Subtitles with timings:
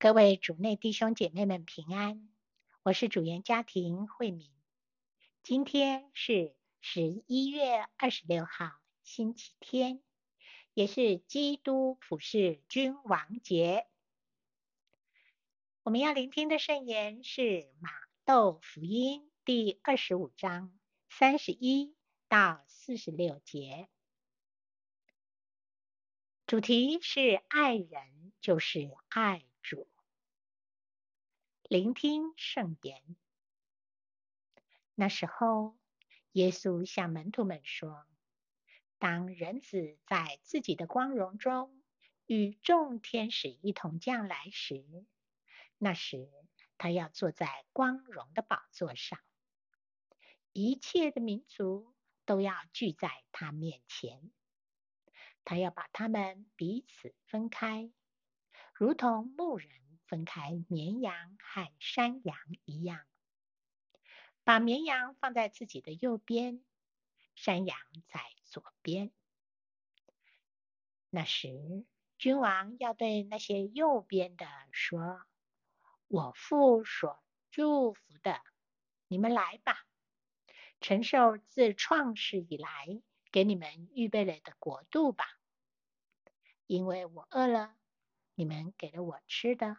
[0.00, 2.28] 各位主内弟兄姐妹们平安，
[2.84, 4.48] 我是主言家庭慧敏。
[5.42, 8.70] 今天是十一月二十六号，
[9.02, 10.00] 星期天，
[10.72, 13.88] 也是基督普世君王节。
[15.82, 17.90] 我们要聆听的圣言是马
[18.24, 20.78] 窦福音第二十五章
[21.08, 21.96] 三十一
[22.28, 23.88] 到四十六节，
[26.46, 29.86] 主题是爱人就是爱主。
[31.64, 33.02] 聆听圣言。
[34.94, 35.76] 那时候，
[36.32, 38.06] 耶稣向门徒们说
[38.98, 41.82] ：“当人子在自己的光荣中
[42.24, 45.04] 与众天使一同降来时，
[45.76, 46.30] 那时
[46.78, 49.20] 他要坐在光荣的宝座上，
[50.54, 54.32] 一切的民族都要聚在他面前，
[55.44, 57.92] 他要把他们彼此分开，
[58.78, 59.68] 如同牧人。”
[60.08, 63.04] 分开绵羊和山羊一样，
[64.42, 66.64] 把绵羊放在自己的右边，
[67.34, 69.12] 山羊在左边。
[71.10, 71.84] 那时，
[72.16, 75.20] 君王要对那些右边的说
[76.08, 78.40] ：“我父所祝福的，
[79.08, 79.86] 你们来吧，
[80.80, 85.26] 承受自创世以来给你们预备了的国度吧。
[86.66, 87.76] 因为我饿了，
[88.38, 89.78] 你们给了我吃的。”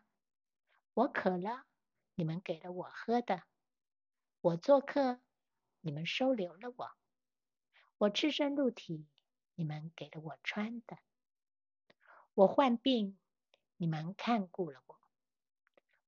[0.94, 1.66] 我渴了，
[2.16, 3.44] 你们给了我喝的；
[4.42, 5.22] 我做客，
[5.80, 6.88] 你们收留了我；
[7.98, 9.08] 我赤身露体，
[9.56, 10.98] 你们给了我穿的；
[12.34, 13.18] 我患病，
[13.78, 14.96] 你们看顾了我；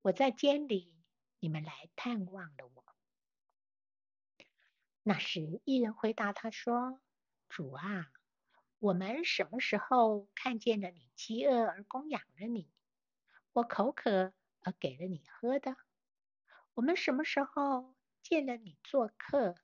[0.01, 0.93] 我在监里，
[1.39, 2.83] 你们来探望了我。
[5.03, 6.99] 那时，一人回答他说
[7.47, 8.11] ：“主啊，
[8.81, 12.69] 我们什么时候看见了你饥饿而供养了你？
[13.53, 15.75] 我口渴。”而给了你喝的，
[16.75, 19.55] 我们什么时候见了你做客，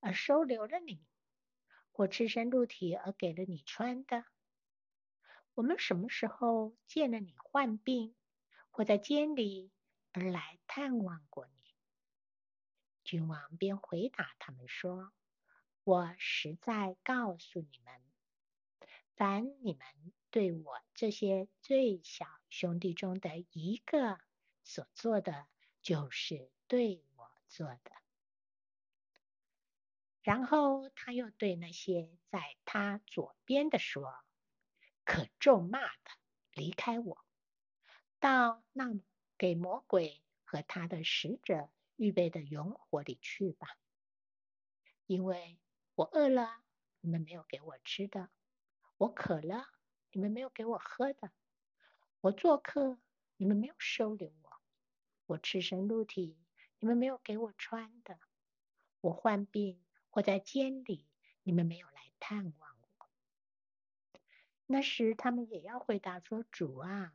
[0.00, 1.06] 而收留了你？
[1.92, 4.24] 或赤身露体而给了你穿的？
[5.54, 8.16] 我们什么时候见了你患病，
[8.72, 9.70] 或在监里
[10.10, 11.72] 而来探望过你？
[13.04, 15.12] 君王便回答他们说
[15.84, 18.01] ：“我实在告诉你们，
[19.14, 19.86] 凡你们
[20.30, 24.18] 对我这些最小兄弟中的一个，”
[24.64, 25.46] 所做的
[25.80, 27.92] 就是对我做的。
[30.22, 34.14] 然后他又对那些在他左边的说
[35.04, 36.10] ：“可咒骂的，
[36.52, 37.24] 离开我，
[38.20, 38.86] 到那
[39.36, 43.76] 给魔鬼和他的使者预备的永火里去吧。
[45.06, 45.58] 因为
[45.96, 46.62] 我饿了，
[47.00, 48.28] 你们没有给我吃的；
[49.02, 49.66] 我渴了，
[50.12, 51.30] 你们没有给我喝的；
[52.20, 53.00] 我做客，
[53.36, 54.60] 你们没有收留我。”
[55.26, 56.38] 我赤身露体，
[56.78, 58.14] 你们没有给我穿的；
[59.00, 61.08] 我患病或在监里，
[61.42, 63.10] 你们没有来探望我。
[64.66, 67.12] 那时他们也要回答说：“主啊，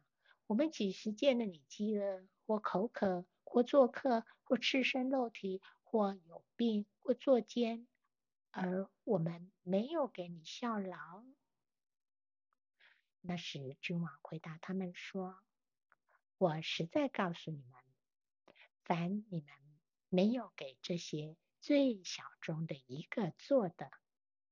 [0.48, 7.88] 我们几时见了你饥饿，或口渴，或做客，或赤身露体，或有病，或坐监，
[8.52, 11.24] 而我们没有给你效劳？”
[13.27, 15.38] 那时君王回答他们说
[16.39, 17.81] ：“我实在告诉你们。”
[18.85, 19.53] 凡你们
[20.07, 23.91] 没有给这些最小中的一个做的，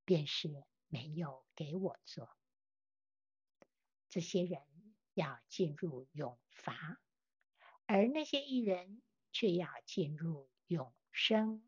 [0.03, 2.35] 便是没有给我做。
[4.09, 4.61] 这些人
[5.13, 6.99] 要进入永罚，
[7.85, 11.65] 而那些义人却要进入永生。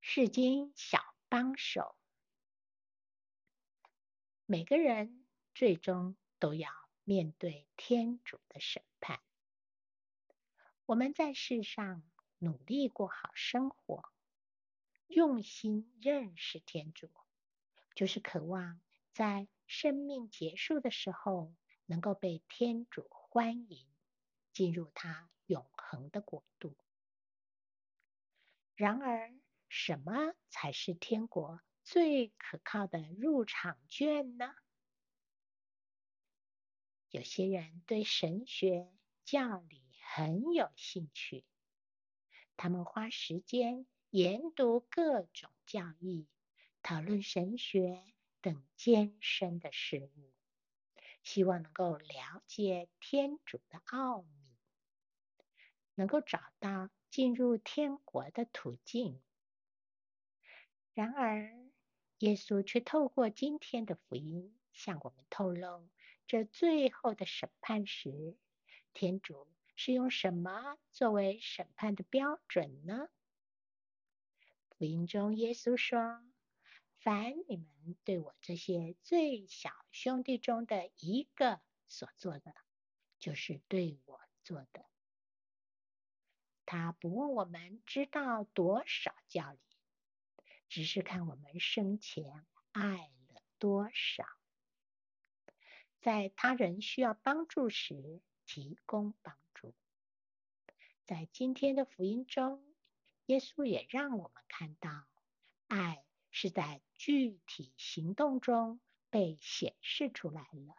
[0.00, 1.97] 世间小帮手，
[4.50, 6.70] 每个人最终都要。
[7.04, 9.20] 面对天主的审判，
[10.84, 12.02] 我们在世上
[12.36, 14.12] 努力过好生活，
[15.06, 17.10] 用心认识天主，
[17.94, 18.78] 就是渴望
[19.14, 21.54] 在生命结束的时候，
[21.86, 23.88] 能够被天主欢迎，
[24.52, 26.76] 进入他永恒的国度。
[28.74, 29.32] 然而，
[29.70, 34.54] 什么才是天国最可靠的入场券呢？
[37.08, 38.92] 有些人对神学
[39.24, 41.46] 教理很有兴趣，
[42.58, 46.28] 他们花时间研读各种教义，
[46.82, 48.04] 讨论神学
[48.42, 50.34] 等艰深的事物，
[51.22, 54.58] 希望能够了解天主的奥秘，
[55.94, 59.22] 能够找到进入天国的途径。
[60.92, 61.57] 然而，
[62.18, 65.88] 耶稣却透过今天的福音，向我们透露
[66.26, 68.36] 这最后的审判时，
[68.92, 73.08] 天主是用什么作为审判的标准呢？
[74.76, 76.20] 福音中，耶稣说
[76.98, 82.52] ：“凡你们对我这些最小兄弟中的一个所做的，
[83.20, 84.84] 就是对我做的。”
[86.66, 89.58] 他不问我们知道多少教理，
[90.68, 92.96] 只是看我们生前爱
[93.28, 94.24] 了多少，
[96.00, 99.74] 在他人需要帮助时提供帮助。
[101.04, 102.74] 在今天的福音中，
[103.26, 105.06] 耶稣也让我们看到，
[105.66, 110.76] 爱是在具体行动中被显示出来了。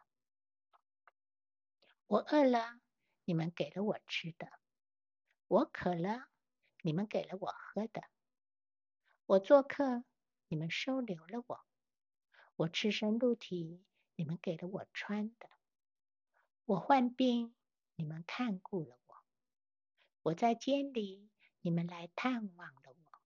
[2.06, 2.80] 我饿了，
[3.26, 4.52] 你们给了我吃的。
[5.48, 6.28] 我渴了，
[6.82, 8.02] 你们给了我喝的；
[9.30, 10.04] 我做客，
[10.48, 11.64] 你们收留了我；
[12.56, 13.86] 我赤身露体，
[14.16, 15.48] 你们给了我穿的；
[16.66, 17.56] 我患病，
[17.94, 19.18] 你们看顾了我；
[20.24, 21.30] 我在监里，
[21.62, 23.22] 你们来探望了我。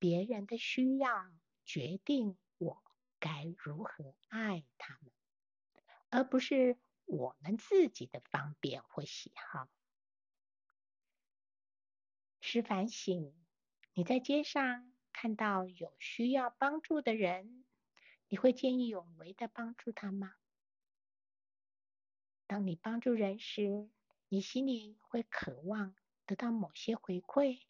[0.00, 1.32] 别人的需要
[1.64, 2.82] 决定我
[3.20, 5.12] 该如何爱他们，
[6.10, 9.68] 而不是我们自己的方便或喜好。
[12.40, 13.32] 是反省，
[13.96, 17.64] 你在街上看到有需要帮助的人，
[18.26, 20.34] 你会见义勇为的帮助他吗？
[22.48, 23.88] 当你帮助人时，
[24.28, 25.94] 你心里会渴望
[26.26, 27.62] 得到某些回馈，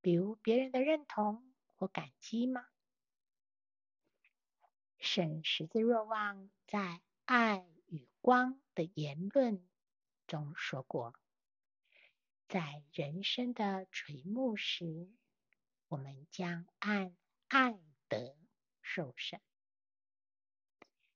[0.00, 2.66] 比如别人的认同或感激吗？
[4.98, 6.80] 沈十字若望在
[7.26, 9.58] 《爱与光的言论》
[10.26, 11.14] 中说过。
[12.52, 15.08] 在人生的垂暮时，
[15.88, 17.16] 我们将按
[17.48, 18.36] 爱德
[18.82, 19.40] 受审。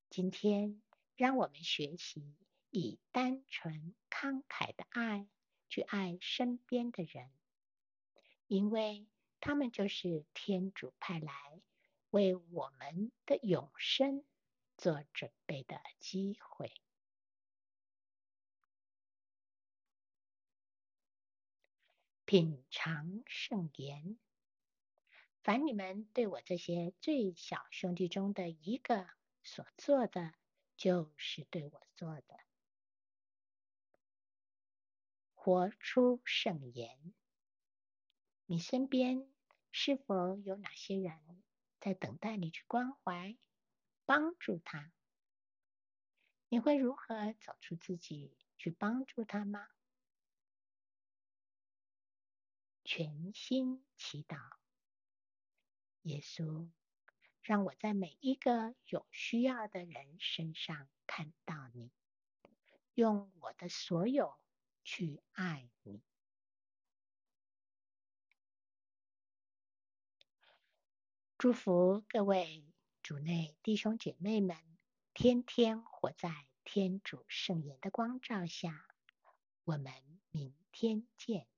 [0.09, 0.81] 今天，
[1.15, 2.35] 让我们学习
[2.71, 5.27] 以单纯慷慨的爱
[5.69, 7.29] 去爱身边的人，
[8.47, 9.05] 因为
[9.39, 11.61] 他们就是天主派来
[12.09, 14.25] 为我们的永生
[14.75, 16.71] 做准备的机会。
[22.27, 24.17] 品尝圣言，
[25.43, 29.07] 凡你们对我这些最小兄弟中的一个
[29.43, 30.33] 所做的，
[30.75, 32.37] 就是对我做的。
[35.33, 37.13] 活出圣言，
[38.45, 39.25] 你身边
[39.71, 41.41] 是否有哪些人
[41.79, 43.37] 在等待你去关怀、
[44.03, 44.91] 帮助他？
[46.49, 49.65] 你会如何走出自己去帮助他吗？
[52.87, 54.39] 全心祈祷，
[56.03, 56.69] 耶稣，
[57.41, 61.91] 让我在每一个有需要的人身上看到你，
[62.93, 64.39] 用我的所有
[64.85, 66.01] 去爱你。
[71.37, 72.63] 祝福各位
[73.03, 74.55] 主内弟兄姐妹们，
[75.13, 78.87] 天天活在天主圣言的光照下。
[79.65, 79.91] 我们
[80.31, 81.49] 明天见。